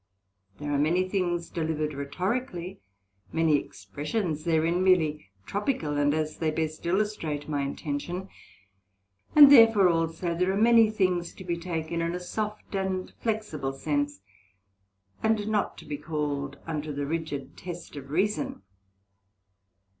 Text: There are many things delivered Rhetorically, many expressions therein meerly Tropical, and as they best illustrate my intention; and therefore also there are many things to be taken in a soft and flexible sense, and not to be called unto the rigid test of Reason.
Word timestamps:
There 0.57 0.71
are 0.71 0.79
many 0.79 1.07
things 1.07 1.51
delivered 1.51 1.93
Rhetorically, 1.93 2.79
many 3.31 3.57
expressions 3.57 4.45
therein 4.45 4.83
meerly 4.83 5.27
Tropical, 5.45 5.95
and 5.95 6.11
as 6.11 6.37
they 6.37 6.49
best 6.49 6.87
illustrate 6.87 7.47
my 7.47 7.61
intention; 7.61 8.27
and 9.35 9.51
therefore 9.51 9.89
also 9.89 10.33
there 10.33 10.51
are 10.51 10.57
many 10.57 10.89
things 10.89 11.35
to 11.35 11.43
be 11.43 11.55
taken 11.59 12.01
in 12.01 12.15
a 12.15 12.19
soft 12.19 12.73
and 12.73 13.13
flexible 13.21 13.73
sense, 13.73 14.21
and 15.21 15.47
not 15.47 15.77
to 15.77 15.85
be 15.85 15.97
called 15.97 16.57
unto 16.65 16.91
the 16.91 17.05
rigid 17.05 17.55
test 17.55 17.95
of 17.95 18.09
Reason. 18.09 18.63